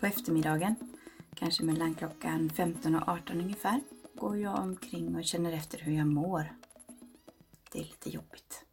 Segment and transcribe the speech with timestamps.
[0.00, 0.74] på eftermiddagen,
[1.34, 3.80] kanske mellan klockan 15 och 18 ungefär,
[4.14, 6.56] går jag omkring och känner efter hur jag mår.
[7.72, 8.64] Det är lite jobbigt.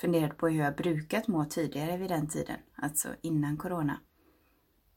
[0.00, 4.00] Funderade på hur jag brukat må tidigare vid den tiden, alltså innan corona.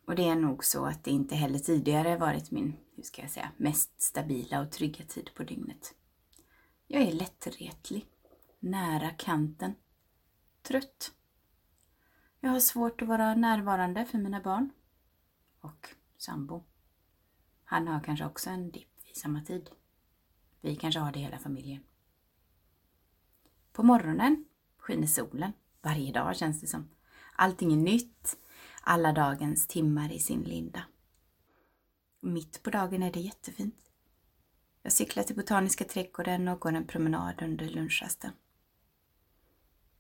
[0.06, 3.32] Och det är nog så att det inte heller tidigare varit min, hur ska jag
[3.32, 5.94] säga, mest stabila och trygga tid på dygnet.
[6.88, 8.06] Jag är lättretlig,
[8.60, 9.76] nära kanten,
[10.62, 11.12] trött.
[12.40, 14.70] Jag har svårt att vara närvarande för mina barn.
[15.62, 16.64] Och sambo.
[17.64, 19.70] Han har kanske också en dipp vid samma tid.
[20.62, 21.84] Vi kanske har det hela familjen.
[23.72, 24.46] På morgonen
[24.78, 25.54] skiner solen.
[25.82, 26.90] Varje dag känns det som.
[27.36, 28.38] Allting är nytt.
[28.82, 30.84] Alla dagens timmar i sin linda.
[32.20, 33.76] Mitt på dagen är det jättefint.
[34.84, 38.32] Jag cyklar till Botaniska trädgården och går en promenad under lunchrasten.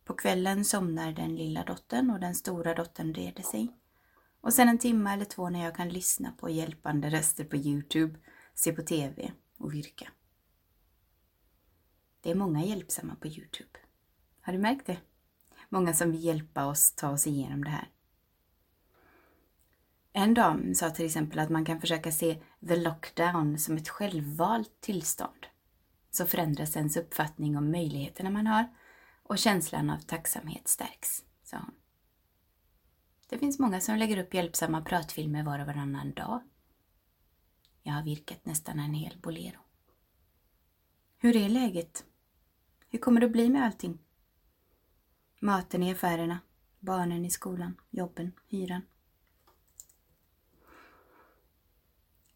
[0.03, 3.73] På kvällen somnar den lilla dottern och den stora dottern reder sig.
[4.42, 8.20] Och sen en timme eller två när jag kan lyssna på hjälpande röster på Youtube,
[8.54, 10.12] se på TV och virka.
[12.22, 13.80] Det är många hjälpsamma på Youtube.
[14.42, 14.98] Har du märkt det?
[15.70, 17.90] Många som vill hjälpa oss ta oss igenom det här.
[20.14, 24.81] En dam sa till exempel att man kan försöka se the lockdown som ett självvalt
[24.81, 25.46] tillstånd.
[26.12, 28.76] Så förändras ens uppfattning om möjligheterna man har
[29.24, 31.78] och känslan av tacksamhet stärks, sa hon.
[33.30, 36.41] Det finns många som lägger upp hjälpsamma pratfilmer var och varannan dag.
[37.83, 39.59] Jag har virkat nästan en hel bolero.
[41.17, 42.05] Hur är läget?
[42.89, 43.97] Hur kommer det att bli med allting?
[45.39, 46.39] Maten i affärerna,
[46.80, 48.81] barnen i skolan, jobben, hyran.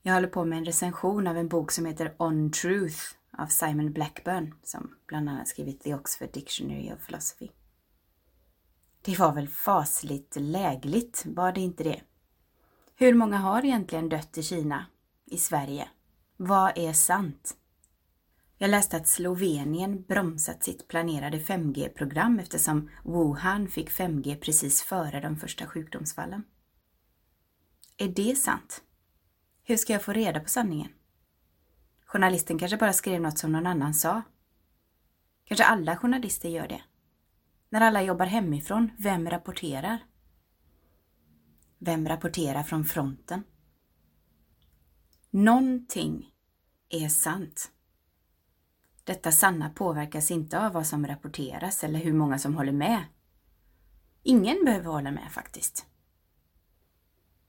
[0.01, 2.99] Jag håller på med en recension av en bok som heter On Truth
[3.37, 7.49] av Simon Blackburn som bland annat skrivit The Oxford Dictionary of Philosophy.
[9.05, 12.01] Det var väl fasligt lägligt, var det inte det?
[12.95, 14.85] Hur många har egentligen dött i Kina,
[15.25, 15.89] i Sverige?
[16.37, 17.55] Vad är sant?
[18.57, 25.37] Jag läste att Slovenien bromsat sitt planerade 5G-program eftersom Wuhan fick 5G precis före de
[25.37, 26.43] första sjukdomsfallen.
[27.97, 28.81] Är det sant?
[29.63, 30.89] Hur ska jag få reda på sanningen?
[32.05, 34.21] Journalisten kanske bara skrev något som någon annan sa.
[35.45, 36.81] Kanske alla journalister gör det.
[37.73, 39.99] När alla jobbar hemifrån, vem rapporterar?
[41.77, 43.43] Vem rapporterar från fronten?
[45.29, 46.33] Någonting
[46.89, 47.71] är sant.
[49.03, 53.03] Detta sanna påverkas inte av vad som rapporteras eller hur många som håller med.
[54.23, 55.85] Ingen behöver hålla med faktiskt.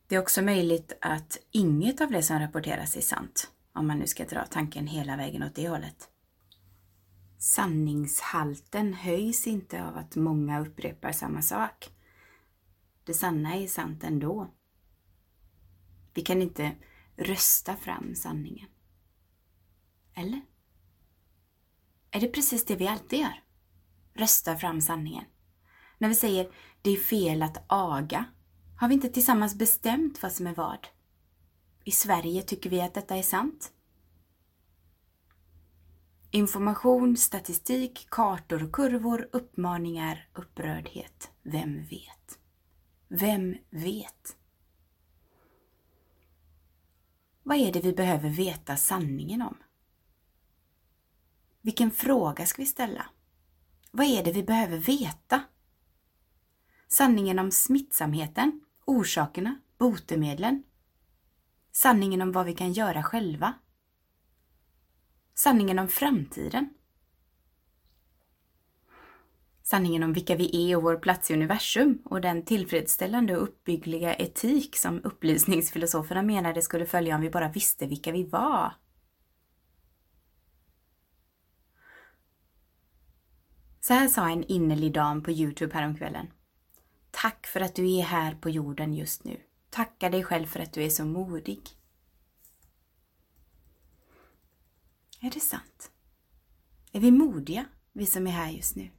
[0.07, 4.07] Det är också möjligt att inget av det som rapporteras är sant, om man nu
[4.07, 6.09] ska dra tanken hela vägen åt det hållet.
[7.45, 11.91] Sanningshalten höjs inte av att många upprepar samma sak.
[13.05, 14.51] Det sanna är sant ändå.
[16.15, 16.77] Vi kan inte
[17.17, 18.69] rösta fram sanningen.
[20.15, 20.41] Eller?
[22.11, 23.43] Är det precis det vi alltid gör?
[24.15, 25.25] Rösta fram sanningen.
[25.99, 26.51] När vi säger
[26.83, 28.25] det är fel att aga,
[28.81, 30.87] har vi inte tillsammans bestämt vad som är vad?
[31.85, 33.74] I Sverige tycker vi att detta är sant.
[36.35, 41.31] Information, statistik, kartor och kurvor, uppmaningar, upprördhet.
[41.43, 42.39] Vem vet?
[43.09, 44.37] Vem vet?
[47.43, 49.57] Vad är det vi behöver veta sanningen om?
[51.61, 53.07] Vilken fråga ska vi ställa?
[53.91, 55.43] Vad är det vi behöver veta?
[56.89, 60.63] Sanningen om smittsamheten, orsakerna, botemedlen.
[61.73, 63.55] Sanningen om vad vi kan göra själva.
[65.45, 66.75] Sanningen om framtiden.
[69.63, 74.15] Sanningen om vilka vi är och vår plats i universum och den tillfredsställande och uppbyggliga
[74.15, 78.73] etik som upplysningsfilosoferna menade skulle följa om vi bara visste vilka vi var.
[83.81, 86.27] Så här sa en innerlig dam på Youtube häromkvällen.
[87.11, 89.41] Tack för att du är här på jorden just nu.
[89.71, 91.61] Tacka dig själv för att du är så modig.
[95.25, 95.91] Är det sant?
[96.93, 98.91] Är vi modiga, vi som är här just nu?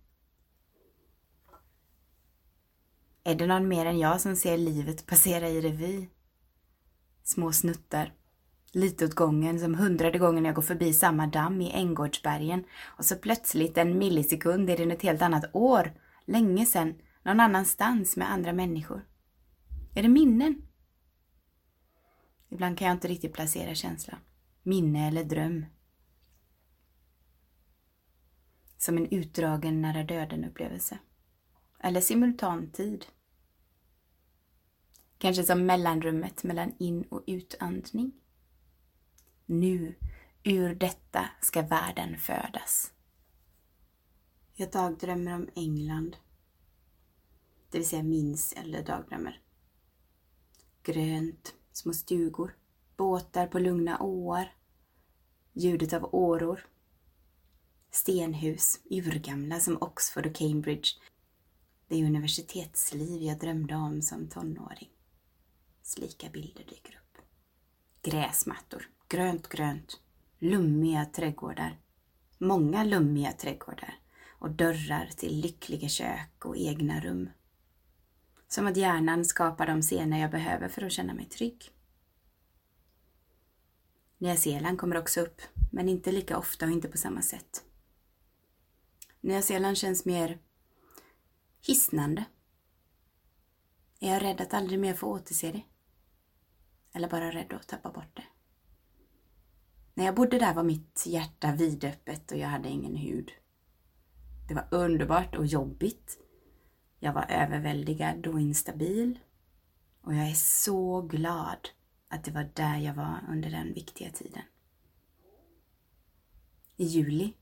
[3.24, 6.10] Är det någon mer än jag som ser livet passera i revy?
[7.24, 8.13] Små snuttar
[8.72, 13.16] lite åt gången som hundrade gången jag går förbi samma damm i Änggårdsbergen och så
[13.16, 15.94] plötsligt en millisekund är det ett helt annat år,
[16.25, 19.07] länge sedan, någon annanstans med andra människor.
[19.95, 20.62] Är det minnen?
[22.50, 24.19] Ibland kan jag inte riktigt placera känslan.
[24.63, 25.66] Minne eller dröm.
[28.86, 30.98] Som en utdragen nära döden-upplevelse.
[31.80, 33.06] Eller simultantid.
[35.18, 38.12] Kanske som mellanrummet mellan in och utandning.
[39.46, 39.96] Nu,
[40.44, 42.94] ur detta ska världen födas.
[44.54, 46.18] Jag dagdrömmer om England.
[47.70, 49.42] Det vill säga minns eller dagdrömmer.
[50.84, 52.58] Grönt, små stugor,
[52.98, 54.56] båtar på lugna åar,
[55.54, 56.68] ljudet av åror,
[57.96, 60.90] stenhus, urgamla som Oxford och Cambridge.
[61.88, 64.90] Det universitetsliv jag drömde om som tonåring.
[65.84, 67.18] Slika bilder dyker upp.
[68.02, 70.00] Gräsmattor, grönt, grönt,
[70.40, 71.80] lummiga trädgårdar.
[72.38, 74.00] Många lummiga trädgårdar
[74.40, 77.30] och dörrar till lyckliga kök och egna rum.
[78.48, 81.72] Som att hjärnan skapar de scener jag behöver för att känna mig trygg.
[84.18, 87.64] Nya Zeeland kommer också upp, men inte lika ofta och inte på samma sätt.
[89.25, 90.39] Nya Zeeland känns mer
[91.68, 92.25] hisnande.
[94.00, 95.63] Är jag rädd att aldrig mer få återse det?
[96.94, 98.24] Eller bara rädd att tappa bort det?
[99.94, 103.31] När jag bodde där var mitt hjärta vidöppet och jag hade ingen hud.
[104.48, 106.19] Det var underbart och jobbigt.
[107.00, 109.19] Jag var överväldigad och instabil.
[110.01, 111.69] Och jag är så glad
[112.07, 114.44] att det var där jag var under den viktiga tiden.
[116.77, 117.33] I juli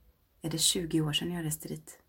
[0.43, 1.99] är det 20 år sedan jag reste dit.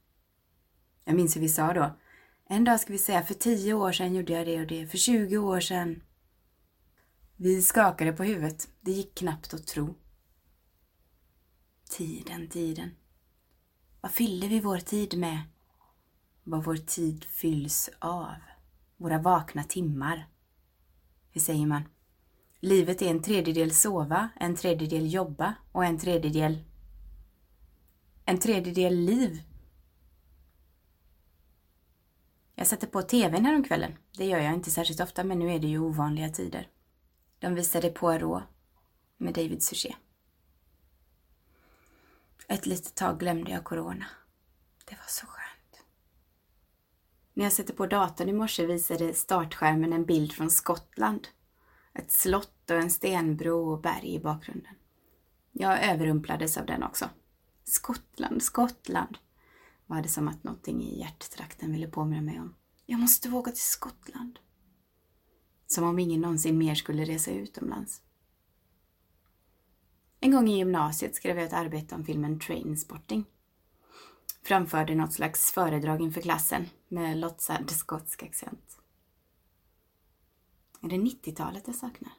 [1.04, 1.98] Jag minns hur vi sa då.
[2.46, 4.98] En dag ska vi säga, för 10 år sedan gjorde jag det och det, för
[4.98, 6.02] 20 år sedan.
[7.36, 8.69] Vi skakade på huvudet.
[8.81, 9.94] Det gick knappt att tro.
[11.90, 12.90] Tiden, tiden.
[14.00, 15.42] Vad fyller vi vår tid med?
[16.44, 18.34] Vad vår tid fylls av?
[18.96, 20.28] Våra vakna timmar.
[21.31, 21.82] Hur säger man?
[22.60, 26.64] Livet är en tredjedel sova, en tredjedel jobba och en tredjedel...
[28.24, 29.42] En tredjedel liv.
[32.54, 33.98] Jag sätter på TVn häromkvällen.
[34.16, 36.68] Det gör jag inte särskilt ofta, men nu är det ju ovanliga tider.
[37.38, 38.42] De visade Poirot
[39.16, 39.96] med David Suchet.
[42.48, 44.06] Ett litet tag glömde jag corona.
[44.84, 45.84] Det var så skönt.
[47.34, 51.28] När jag sätter på datorn i morse visade startskärmen en bild från Skottland.
[51.94, 54.74] Ett slott och en stenbro och berg i bakgrunden.
[55.52, 57.08] Jag överrumplades av den också.
[57.64, 59.19] Skottland, Skottland,
[59.87, 62.55] var det som att någonting i hjärttrakten ville påminna mig om.
[62.87, 64.38] Jag måste våga till Skottland.
[65.66, 68.02] Som om ingen någonsin mer skulle resa utomlands.
[70.20, 73.25] En gång i gymnasiet skrev jag ett arbete om filmen Trainspotting.
[74.43, 78.78] Framförde något slags föredrag inför klassen med låtsad skotsk accent.
[80.81, 82.12] Är det 90-talet jag saknar?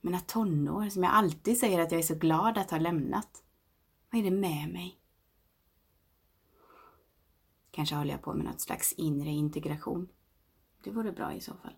[0.00, 3.42] Mina tonår som jag alltid säger att jag är så glad att ha lämnat.
[4.10, 5.00] Vad är det med mig?
[7.70, 10.08] Kanske håller jag på med något slags inre integration.
[10.82, 11.74] Det vore bra i så fall.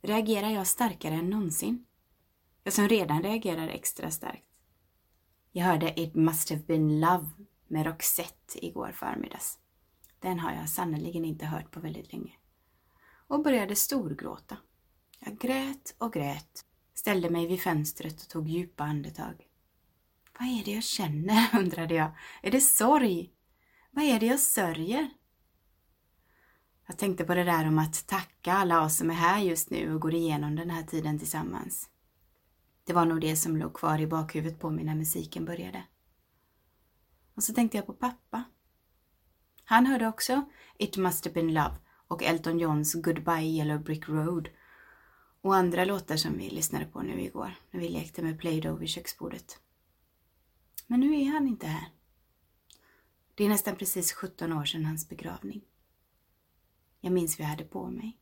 [0.00, 1.86] Reagerar jag starkare än någonsin?
[2.64, 4.46] Jag som redan reagerar extra starkt.
[5.52, 7.28] Jag hörde It must have been love
[7.66, 9.58] med Roxette igår förmiddags.
[10.20, 12.32] Den har jag sannerligen inte hört på väldigt länge.
[13.26, 14.56] Och började storgråta.
[15.18, 19.45] Jag grät och grät, ställde mig vid fönstret och tog djupa andetag.
[20.38, 22.10] Vad är det jag känner, undrade jag.
[22.42, 23.30] Är det sorg?
[23.90, 25.10] Vad är det jag sörjer?
[26.86, 29.94] Jag tänkte på det där om att tacka alla oss som är här just nu
[29.94, 31.88] och går igenom den här tiden tillsammans.
[32.84, 35.82] Det var nog det som låg kvar i bakhuvudet på mig när musiken började.
[37.34, 38.44] Och så tänkte jag på pappa.
[39.64, 40.44] Han hörde också
[40.78, 41.76] It must have been love
[42.08, 44.48] och Elton Johns Goodbye Yellow Brick Road
[45.40, 48.88] och andra låtar som vi lyssnade på nu igår när vi lekte med Play-Doh vid
[48.88, 49.60] köksbordet.
[50.86, 51.88] Men nu är han inte här.
[53.34, 55.64] Det är nästan precis 17 år sedan hans begravning.
[57.00, 58.18] Jag minns vad jag hade på mig.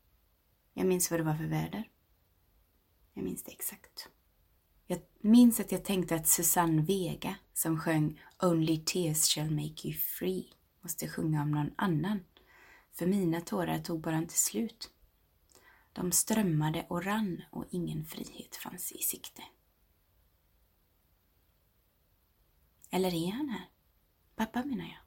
[0.73, 1.89] Jag minns vad det var för väder.
[3.13, 4.09] Jag minns det exakt.
[4.87, 9.97] Jag minns att jag tänkte att Susanne Vega som sjöng Only tears shall make you
[9.97, 12.19] free måste sjunga om någon annan.
[12.91, 14.89] För mina tårar tog bara inte slut.
[15.93, 19.41] De strömmade och rann och ingen frihet fanns i sikte.
[22.91, 23.69] Eller är han här?
[24.35, 24.99] Pappa menar jag.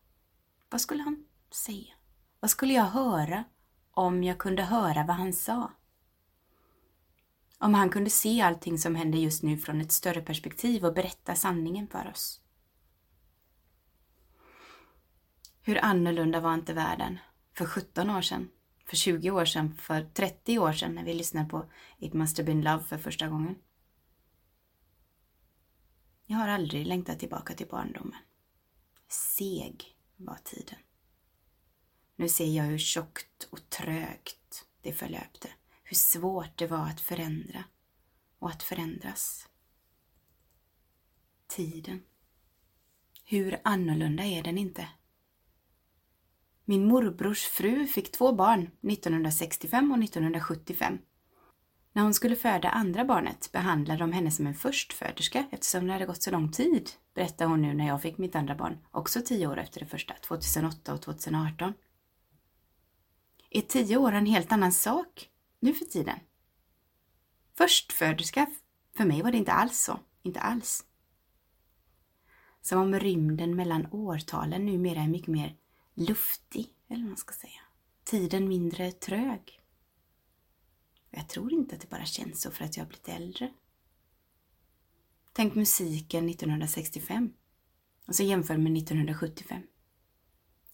[0.70, 1.94] Vad skulle han säga?
[2.40, 3.44] Vad skulle jag höra
[3.90, 5.72] om jag kunde höra vad han sa?
[7.58, 11.34] Om han kunde se allting som händer just nu från ett större perspektiv och berätta
[11.34, 12.40] sanningen för oss.
[15.62, 17.18] Hur annorlunda var inte världen
[17.54, 18.48] för 17 år sedan,
[18.86, 22.46] för 20 år sedan, för 30 år sedan när vi lyssnade på It must have
[22.46, 23.56] been love för första gången.
[26.30, 28.20] Jag har aldrig längtat tillbaka till barndomen.
[29.08, 30.78] Seg var tiden.
[32.16, 35.50] Nu ser jag hur tjockt och trögt det förlöpte,
[35.82, 37.64] hur svårt det var att förändra
[38.38, 39.48] och att förändras.
[41.46, 42.02] Tiden.
[43.24, 44.88] Hur annorlunda är den inte?
[46.64, 50.98] Min morbrors fru fick två barn 1965 och 1975.
[51.98, 56.06] När hon skulle föda andra barnet behandlade de henne som en förstföderska eftersom det hade
[56.06, 59.46] gått så lång tid, berättar hon nu när jag fick mitt andra barn, också tio
[59.46, 61.72] år efter det första, 2008 och 2018.
[63.50, 65.28] Är tio år en helt annan sak
[65.60, 66.18] nu för tiden?
[67.56, 68.46] Förstföderska,
[68.96, 70.00] för mig var det inte alls så.
[70.22, 70.84] Inte alls.
[72.60, 75.56] Som om rymden mellan årtalen numera är mycket mer
[75.94, 77.60] luftig, eller vad man ska säga.
[78.04, 79.57] Tiden mindre trög.
[81.10, 83.52] Jag tror inte att det bara känns så för att jag har blivit äldre.
[85.32, 87.32] Tänk musiken 1965
[88.06, 89.62] och så jämför med 1975.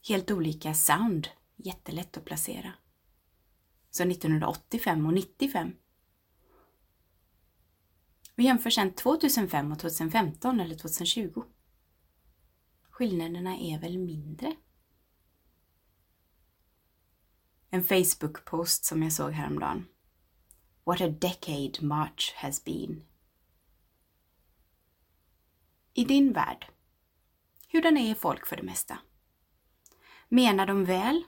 [0.08, 2.72] Helt olika sound, jättelätt att placera.
[3.90, 5.72] Så 1985 och 95.
[8.34, 11.42] Vi jämför sedan 2005 och 2015 eller 2020.
[12.90, 14.56] Skillnaderna är väl mindre?
[17.70, 19.86] En Facebook-post som jag såg häromdagen.
[20.84, 23.04] What a decade March has been.
[25.94, 26.66] I din värld,
[27.68, 28.98] hurdana är folk för det mesta?
[30.28, 31.24] Menar de väl,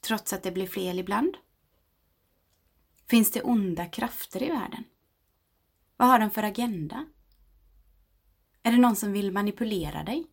[0.00, 1.36] trots att det blir fel ibland?
[3.10, 4.84] Finns det onda krafter i världen?
[5.96, 7.06] Vad har de för agenda?
[8.62, 10.26] Är det någon som vill manipulera dig?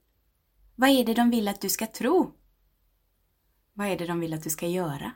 [0.76, 2.34] Vad är det de vill att du ska tro?
[3.74, 5.12] Vad är det de vill att du ska göra?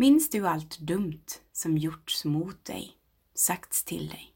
[0.00, 2.92] Minns du allt dumt som gjorts mot dig,
[3.34, 4.34] sagts till dig?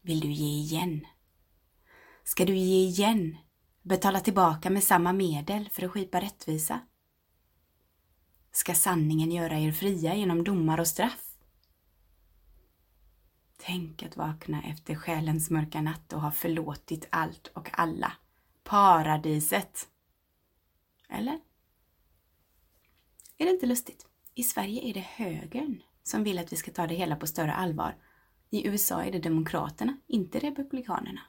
[0.00, 1.06] Vill du ge igen?
[2.24, 3.36] Ska du ge igen?
[3.82, 6.80] Betala tillbaka med samma medel för att skipa rättvisa?
[8.52, 11.38] Ska sanningen göra er fria genom domar och straff?
[13.56, 18.12] Tänk att vakna efter själens mörka natt och ha förlåtit allt och alla.
[18.64, 19.88] Paradiset!
[21.08, 21.40] Eller?
[23.36, 24.09] Är det inte lustigt?
[24.34, 27.52] I Sverige är det högern som vill att vi ska ta det hela på större
[27.52, 27.96] allvar.
[28.50, 31.20] I USA är det demokraterna, inte republikanerna.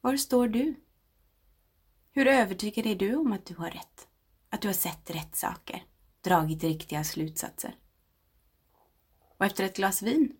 [0.00, 0.74] Var står du?
[2.12, 4.08] Hur övertygad är du om att du har rätt?
[4.48, 5.84] Att du har sett rätt saker,
[6.20, 7.76] dragit riktiga slutsatser?
[9.38, 10.36] Och efter ett glas vin,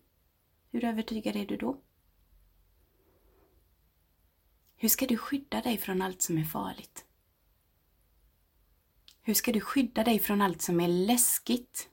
[0.70, 1.80] hur övertygad är du då?
[4.76, 7.04] Hur ska du skydda dig från allt som är farligt?
[9.30, 11.88] Hur ska du skydda dig från allt som är läskigt?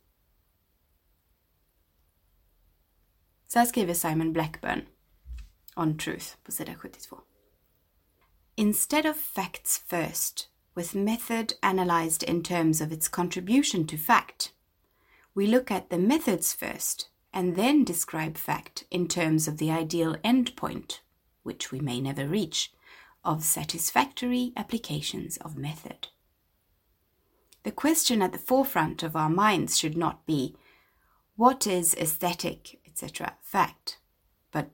[3.48, 4.82] Så här skriver Simon Blackburn
[5.76, 7.18] on Truth på sida 72.
[8.56, 14.54] Instead of facts first, with method analyzed in terms of its contribution to fact,
[15.36, 20.16] we look at the methods first and then describe fact in terms of the ideal
[20.24, 21.02] endpoint,
[21.44, 22.74] which we may never reach,
[23.24, 26.08] of satisfactory applications of method.
[27.68, 30.56] The question at the forefront of our minds should not be
[31.36, 34.00] what is aesthetic, etc., fact,
[34.54, 34.72] but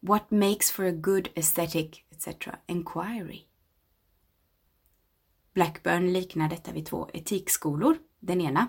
[0.00, 3.48] what makes for a good aesthetic, etc., inquiry.
[5.54, 7.98] Blackburn liknar detta vid två etikskolor.
[8.20, 8.66] Den ena,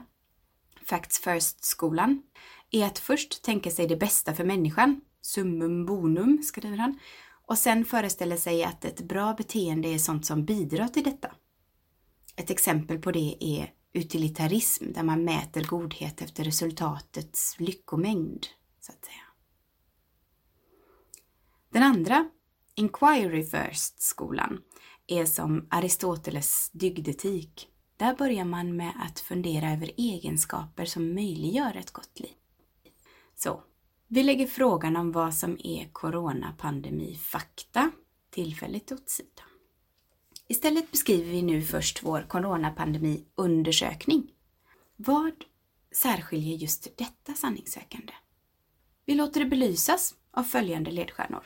[0.86, 2.22] Facts First-skolan,
[2.72, 7.00] är att först tänka sig det bästa för människan, summum bonum, skriver han,
[7.46, 11.32] och sen föreställa sig att ett bra beteende är sånt som bidrar till detta.
[12.40, 18.46] Ett exempel på det är utilitarism där man mäter godhet efter resultatets lyckomängd,
[18.80, 19.16] så att säga.
[21.70, 22.30] Den andra,
[22.76, 24.62] Inquiry First-skolan,
[25.08, 27.68] är som Aristoteles dygdetik.
[27.98, 32.36] Där börjar man med att fundera över egenskaper som möjliggör ett gott liv.
[33.36, 33.64] Så,
[34.08, 37.92] vi lägger frågan om vad som är coronapandemi-fakta
[38.30, 39.47] tillfälligt åt sidan.
[40.50, 44.32] Istället beskriver vi nu först vår coronapandemiundersökning.
[44.96, 45.34] Vad
[45.92, 48.14] särskiljer just detta sanningssökande?
[49.06, 51.44] Vi låter det belysas av följande ledstjärnor.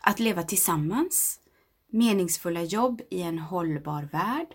[0.00, 1.40] Att leva tillsammans,
[1.86, 4.54] meningsfulla jobb i en hållbar värld,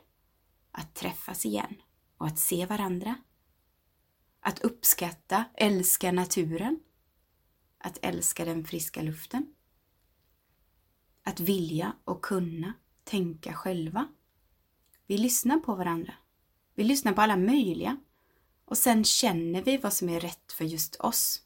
[0.71, 1.75] att träffas igen
[2.17, 3.15] och att se varandra,
[4.39, 6.79] att uppskatta, älska naturen,
[7.77, 9.55] att älska den friska luften,
[11.23, 12.73] att vilja och kunna
[13.11, 14.07] tänka själva.
[15.07, 16.13] Vi lyssnar på varandra.
[16.75, 17.97] Vi lyssnar på alla möjliga
[18.65, 21.41] och sen känner vi vad som är rätt för just oss.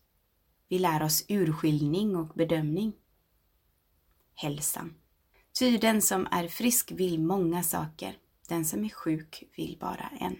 [0.67, 2.93] Vi lär oss urskiljning och bedömning.
[4.33, 4.95] Hälsan.
[5.59, 8.17] Ty den som är frisk vill många saker.
[8.47, 10.37] Den som är sjuk vill bara en.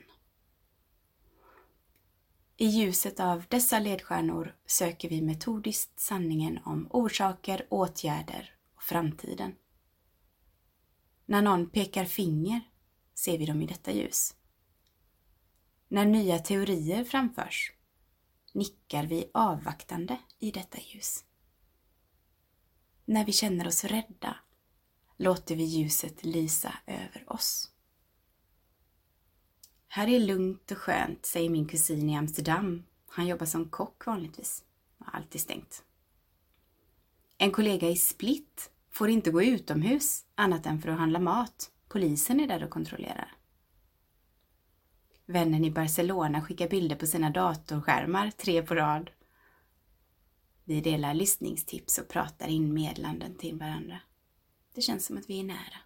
[2.58, 9.56] I ljuset av dessa ledstjärnor söker vi metodiskt sanningen om orsaker, åtgärder och framtiden.
[11.26, 12.62] När någon pekar finger
[13.14, 14.36] ser vi dem i detta ljus.
[15.88, 17.72] När nya teorier framförs
[18.54, 21.24] nickar vi avvaktande i detta ljus.
[23.06, 24.36] När vi känner oss rädda
[25.18, 27.72] låter vi ljuset lysa över oss.
[29.88, 32.84] Här är lugnt och skönt, säger min kusin i Amsterdam.
[33.08, 34.64] Han jobbar som kock vanligtvis.
[35.00, 35.84] Alltid stängt.
[37.38, 41.72] En kollega i Split får inte gå utomhus annat än för att handla mat.
[41.88, 43.36] Polisen är där och kontrollerar.
[45.26, 49.12] Vännen i Barcelona skickar bilder på sina datorskärmar, tre på rad.
[50.64, 54.00] Vi delar lyssningstips och pratar in medlanden till varandra.
[54.76, 55.80] Det känns som att vi är nära.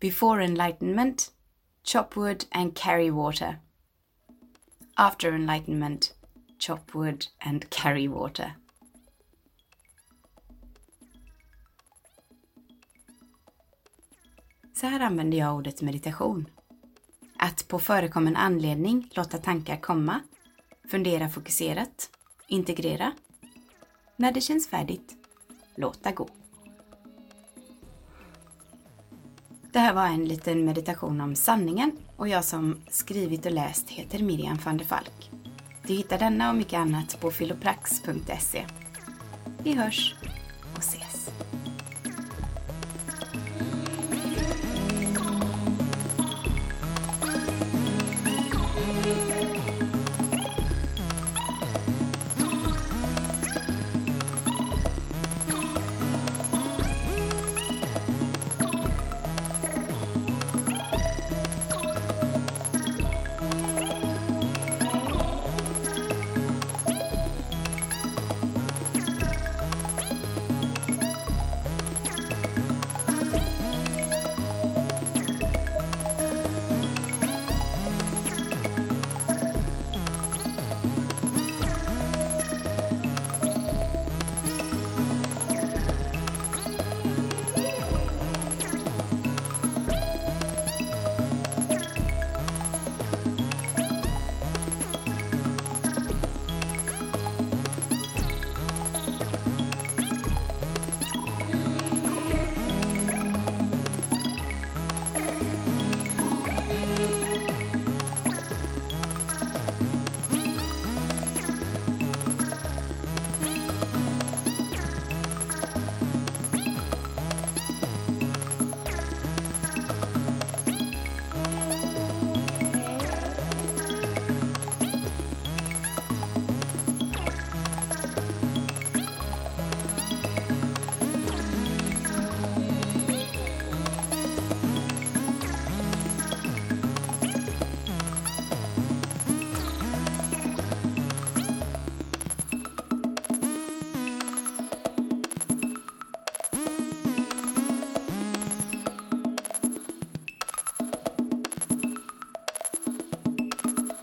[0.00, 1.32] Before enlightenment,
[1.84, 3.60] chop wood and carry water.
[4.94, 6.15] After enlightenment,
[6.58, 8.56] chop wood and carry water.
[14.74, 16.48] Så här använder jag ordet meditation.
[17.38, 20.20] Att på förekommen anledning låta tankar komma,
[20.90, 22.10] fundera fokuserat,
[22.46, 23.12] integrera.
[24.16, 25.16] När det känns färdigt,
[25.74, 26.28] låta gå.
[29.72, 34.18] Det här var en liten meditation om sanningen och jag som skrivit och läst heter
[34.18, 35.30] Miriam van der Falk.
[35.86, 38.66] Du hittar denna och mycket annat på filoprax.se.
[39.62, 40.14] Vi hörs!